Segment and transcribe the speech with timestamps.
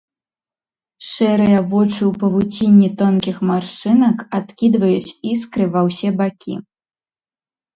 [1.09, 6.53] Шэрыя вочы ў павуцінні тонкіх маршчынак адкідваюць іскры ва ўсе бакі.